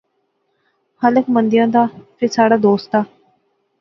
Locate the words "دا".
1.73-1.83, 2.91-3.01